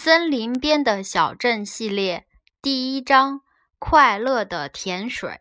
[0.00, 2.24] 森林边的小镇系列
[2.62, 3.40] 第一章：
[3.80, 5.40] 快乐的甜水。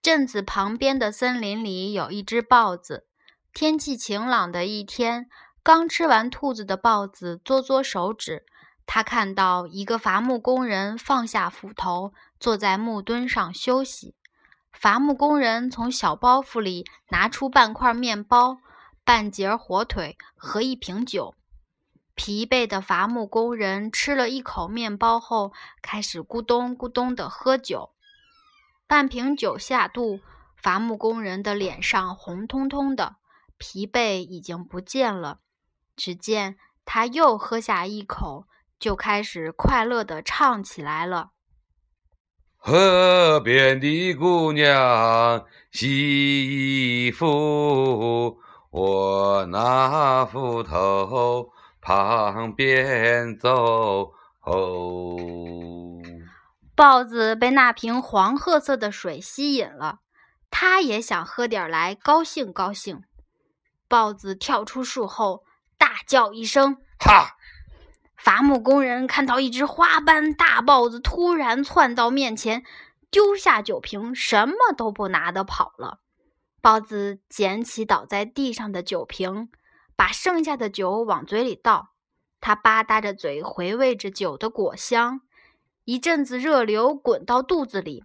[0.00, 3.08] 镇子旁边的森林里有一只豹子。
[3.52, 5.26] 天气晴朗的一天，
[5.64, 8.46] 刚吃完兔子的豹子嘬嘬手指，
[8.86, 14.14] 他看到一个伐木工人放下斧头，坐在木墩上休息。
[14.72, 18.58] 伐木工人从小包袱里拿出半块面包、
[19.02, 21.34] 半截火腿和一瓶酒。
[22.14, 27.90] 疲惫的伐木工人吃了一口面包后，开始咕咚咕咚地喝酒。
[28.86, 30.20] 半瓶酒下肚，
[30.56, 33.16] 伐木工人的脸上红彤彤的，
[33.58, 35.40] 疲惫已经不见了。
[35.96, 38.46] 只见他又喝下一口，
[38.78, 41.30] 就开始快乐地唱起来了
[42.56, 48.38] ：“河边的姑娘洗衣服，
[48.70, 51.50] 我拿斧头。”
[51.84, 54.14] 旁边走，
[56.74, 59.98] 豹子被那瓶黄褐色的水吸引了，
[60.50, 63.02] 它也想喝点来高兴高兴。
[63.86, 65.44] 豹子跳出树后，
[65.76, 67.36] 大叫一声：“哈！”
[68.16, 72.64] 伐木工人看到一只花斑大豹子突然窜到面前，
[73.10, 75.98] 丢下酒瓶，什么都不拿的跑了。
[76.62, 79.50] 豹子捡起倒在地上的酒瓶。
[79.96, 81.90] 把剩下的酒往嘴里倒，
[82.40, 85.20] 他吧嗒着嘴回味着酒的果香，
[85.84, 88.04] 一阵子热流滚到肚子里。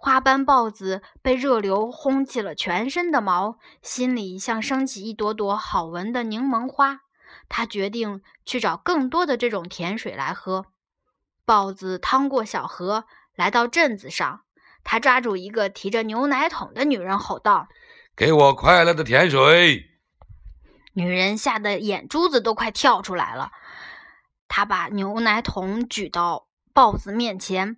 [0.00, 7.00] 花斑豹子被热流烘起了全身的毛，心里像升起一朵朵好闻的柠檬花。
[7.48, 10.66] 他决定去找更多的这种甜水来喝。
[11.44, 14.42] 豹子趟过小河，来到镇子上，
[14.84, 17.66] 他抓住一个提着牛奶桶的女人，吼道
[18.14, 19.86] ：“给我快乐的甜水！”
[20.98, 23.52] 女人吓得眼珠子都快跳出来了。
[24.48, 27.76] 她把牛奶桶举到豹子面前，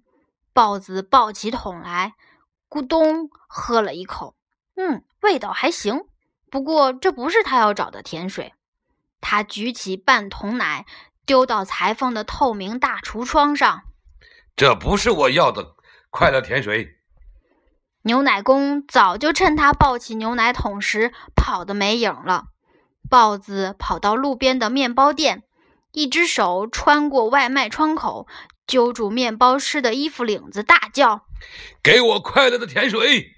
[0.55, 2.15] 豹子抱起桶来，
[2.71, 4.37] 咕咚喝了一口，
[4.75, 6.07] 嗯，味道还行。
[6.51, 8.55] 不过这不是他要找的甜水。
[9.21, 10.87] 他举起半桶奶，
[11.27, 13.83] 丢到裁缝的透明大橱窗上。
[14.57, 15.75] 这不是我要的
[16.09, 16.97] 快乐甜水。
[18.05, 22.47] 牛奶工早就趁他抱起牛奶桶时跑得没影了。
[23.11, 25.43] 豹子跑到路边的面包店，
[25.91, 28.29] 一只手穿过外卖窗口，
[28.69, 31.27] 揪住面包师的衣服领子，大叫
[31.83, 33.33] ：“给我快乐的甜水！”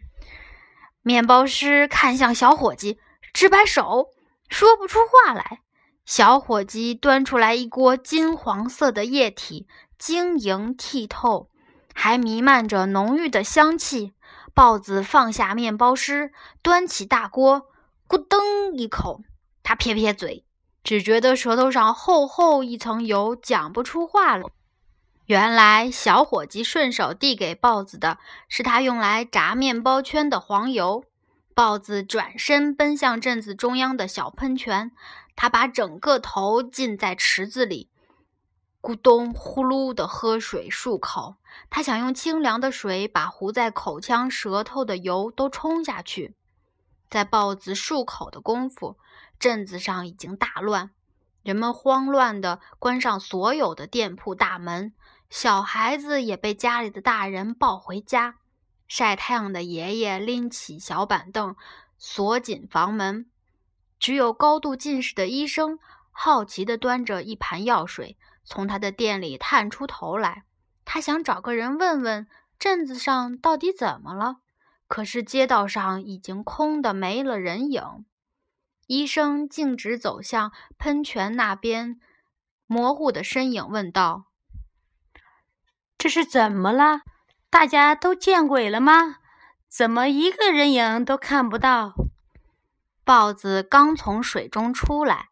[1.01, 2.99] 面包师看向小伙计，
[3.33, 4.09] 直摆手，
[4.51, 5.63] 说不出话来。
[6.05, 9.67] 小伙计端出来一锅金黄色的液体，
[9.99, 11.49] 晶莹剔透，
[11.95, 14.13] 还弥漫着浓郁的香气。
[14.53, 17.69] 豹子放下面包师，端起大锅，
[18.07, 19.23] 咕噔一口。
[19.63, 20.45] 他撇撇嘴，
[20.83, 24.49] 只觉得舌头上厚厚一层油，讲不出话了。
[25.27, 28.19] 原来小伙计顺手递给豹子的
[28.49, 31.05] 是他用来炸面包圈的黄油。
[31.55, 34.91] 豹子转身奔向镇子中央的小喷泉，
[35.37, 37.89] 他把整个头浸在池子里，
[38.81, 41.37] 咕咚呼噜地喝水漱口。
[41.71, 46.35] 他想用清凉的水把糊在口腔、舌头的油都冲下去。
[47.09, 48.99] 在豹子漱口的功夫。
[49.43, 50.93] 镇子上已经大乱，
[51.43, 54.93] 人们慌乱地关上所有的店铺大门，
[55.29, 58.37] 小孩子也被家里的大人抱回家。
[58.87, 61.57] 晒太阳的爷爷拎起小板凳，
[61.99, 63.29] 锁紧房门。
[63.99, 65.81] 只有高度近视的医生
[66.13, 70.45] 好奇地端着一盘药水，从他的店里探出头来。
[70.85, 72.29] 他想找个人问问
[72.61, 74.37] 镇子上到底怎么了，
[74.87, 78.05] 可是街道上已经空得没了人影。
[78.93, 81.99] 医生径直走向喷泉那边，
[82.67, 84.27] 模糊的身影问道
[85.97, 87.01] ：“这是怎么了？
[87.49, 89.17] 大家都见鬼了吗？
[89.67, 91.95] 怎么一个人影都看不到？”
[93.03, 95.31] 豹子刚从水中出来，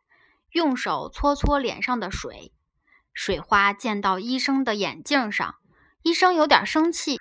[0.52, 2.54] 用手搓搓脸上的水，
[3.12, 5.56] 水花溅到医生的眼镜上。
[6.00, 7.20] 医生有点生气，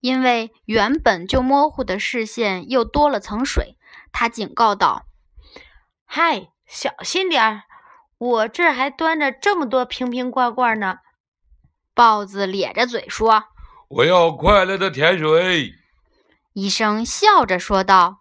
[0.00, 3.76] 因为原本就模糊的视线又多了层水。
[4.12, 5.04] 他警告道。
[6.14, 7.62] 嗨，小心点儿！
[8.18, 10.98] 我这儿还端着这么多瓶瓶罐罐呢。
[11.94, 13.44] 豹子咧着嘴说
[13.88, 15.72] ：“我要快乐的甜水。”
[16.52, 18.18] 医生笑着说道：“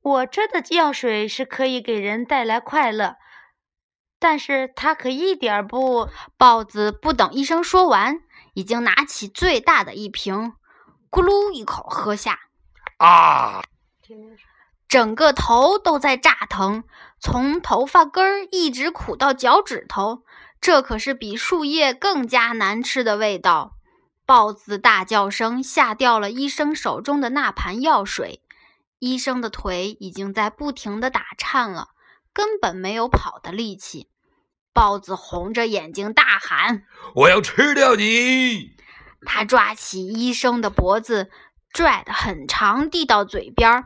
[0.00, 3.16] 我这的药水是可以给人带来快乐，
[4.20, 6.08] 但是它可一点不……”
[6.38, 8.20] 豹子不等医生说完，
[8.54, 10.52] 已经拿起最大的一瓶，
[11.10, 12.38] 咕噜一口喝下。
[12.98, 13.64] 啊！
[14.88, 16.84] 整个头都在炸疼，
[17.20, 20.22] 从头发根儿一直苦到脚趾头，
[20.60, 23.72] 这可是比树叶更加难吃的味道。
[24.24, 28.42] 豹子大叫声吓掉了医生手中的那盘药水，
[28.98, 31.88] 医生的腿已经在不停地打颤了，
[32.32, 34.08] 根本没有跑的力气。
[34.72, 36.82] 豹子红着眼睛大喊
[37.14, 38.76] ：“我要吃掉你！”
[39.24, 41.30] 他抓起医生的脖子，
[41.72, 43.84] 拽得很长，递到嘴边。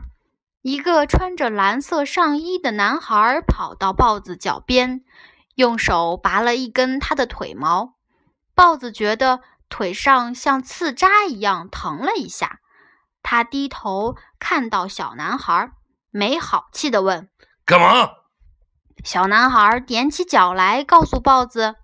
[0.61, 5.03] 一个穿着蓝色上衣的男孩跑到豹子脚边，
[5.55, 7.95] 用手拔了一根他的腿毛。
[8.53, 12.59] 豹子觉得腿上像刺扎一样疼了一下。
[13.23, 15.71] 他低头看到小男孩，
[16.11, 17.29] 没好气地问
[17.65, 18.11] ：“干嘛？”
[19.03, 21.75] 小男孩踮起脚来，告诉豹子：“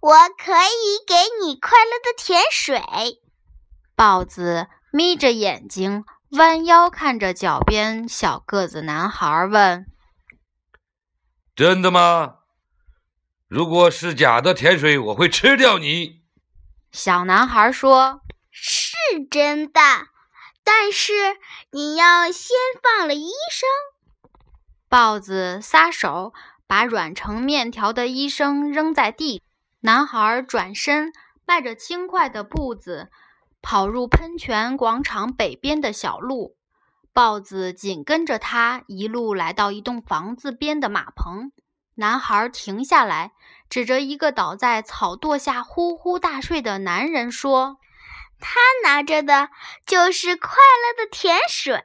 [0.00, 2.82] 我可以给你快乐的甜水。”
[3.94, 9.86] 豹子眯着眼睛，弯腰看着脚边小个子男孩，问
[11.54, 12.38] ：“真的吗？
[13.46, 16.22] 如果是假的甜水，我会吃掉你。”
[16.90, 18.96] 小男孩说：“是
[19.30, 19.80] 真的，
[20.64, 21.12] 但是
[21.70, 23.68] 你要先放了医生。”
[24.88, 26.34] 豹子撒手，
[26.66, 29.42] 把软成面条的医生扔在地。
[29.80, 31.12] 男孩转身，
[31.46, 33.10] 迈着轻快的步子，
[33.68, 36.56] 跑入喷泉广场北边的小路。
[37.12, 41.50] 豹子紧跟着他，一路来到一栋房子边的马棚。
[41.96, 43.32] 男孩停下来，
[43.68, 47.78] 指着一个倒在草垛下呼呼大睡的男人说
[48.38, 49.48] ：“他拿着的
[49.84, 51.82] 就是快乐的甜水。”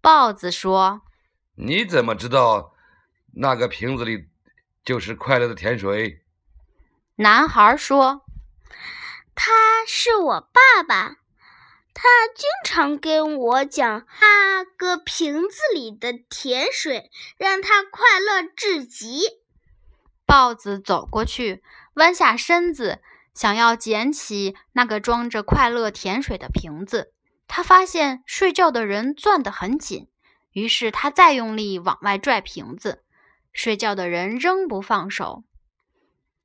[0.00, 1.02] 豹子说。
[1.56, 2.72] 你怎么知道
[3.34, 4.28] 那个瓶子里
[4.82, 6.24] 就是快乐的甜水？
[7.16, 8.24] 男孩说
[9.34, 9.52] ：“他
[9.86, 11.16] 是我爸爸，
[11.92, 19.22] 他经常跟我讲那个瓶子里的甜水让他快乐至极。”
[20.26, 21.62] 豹子走过去，
[21.94, 23.00] 弯下身子，
[23.34, 27.12] 想要捡起那个装着快乐甜水的瓶子。
[27.46, 30.08] 他发现睡觉的人攥得很紧。
[30.52, 33.02] 于是他再用力往外拽瓶子，
[33.52, 35.42] 睡觉的人仍不放手。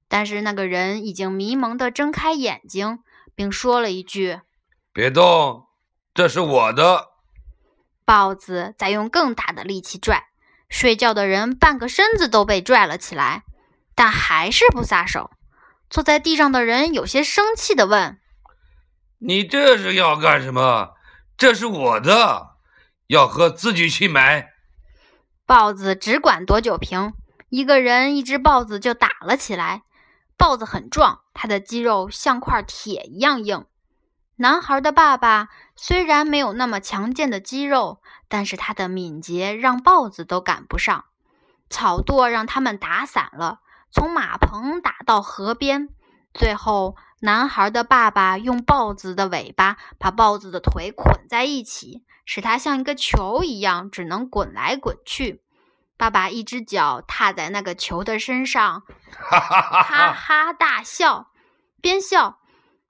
[0.10, 3.00] 但是那个人已经迷蒙地睁开眼睛，
[3.36, 4.42] 并说了一句
[4.92, 5.68] ：“别动，
[6.14, 7.10] 这是我的。”
[8.04, 10.26] 豹子再用更大的力气拽，
[10.68, 13.44] 睡觉的人半个身子都被拽了起来，
[13.96, 15.32] 但还是不撒手。
[15.90, 18.20] 坐在地上的人有些生气地问
[19.20, 20.96] ：“你这是要干什么？
[21.38, 22.48] 这是我的。”
[23.08, 24.50] 要喝自己去买。
[25.48, 27.14] 豹子只管夺酒瓶，
[27.50, 29.82] 一个人一只豹子就打了起来。
[30.40, 33.66] 豹子很壮，它的肌肉像块铁一样硬。
[34.38, 41.04] 男孩的爸爸虽然没有那么强健的肌肉，但是他的敏捷让豹子都赶不上。
[41.70, 43.60] 草垛让他们打散了，
[43.92, 45.90] 从马棚打到河边。
[46.34, 52.06] 最后，男孩的爸爸用豹子的尾巴把豹子的腿捆在一起。
[52.24, 55.42] 使它像一个球一样，只能滚来滚去。
[56.00, 61.28] 爸爸一只脚踏在那个球的身上， 哈哈哈哈大笑，
[61.82, 62.40] 边笑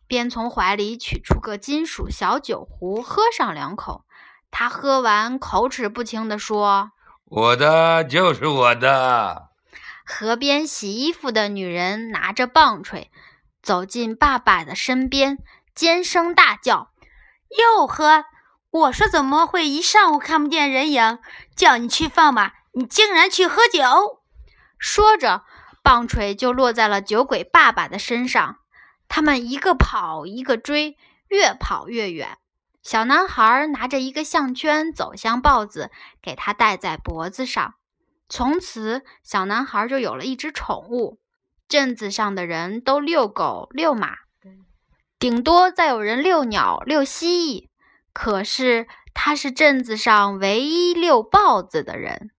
[0.08, 4.06] 边从怀里取出个金属小酒壶，喝上两口。
[4.52, 6.92] 他喝完，口齿不清地说
[7.26, 9.50] ：“我的就是我的。”
[10.06, 13.10] 河边洗衣服的女人拿着棒槌
[13.64, 15.40] 走进爸爸的身边，
[15.74, 16.92] 尖声大叫
[17.57, 18.26] ：“又喝！”
[18.69, 21.18] 我说怎么会一上午看不见人影？
[21.56, 24.21] 叫你去放马，你竟然去喝酒！
[24.78, 25.44] 说着，
[25.83, 28.59] 棒槌就落在了酒鬼爸爸的身上。
[29.09, 30.95] 他们一个跑一个追，
[31.28, 32.38] 越跑越远。
[32.81, 37.74] 小男孩拿着一个项圈走向豹子，给他戴在脖子上。
[38.30, 41.19] 从此，小男孩就有了一只宠物。
[41.68, 44.16] 镇子上的人都遛狗、遛马，
[45.19, 47.68] 顶多再有人遛鸟、遛蜥蜴。
[48.14, 52.31] 可是，他是镇子上唯一遛豹子的人。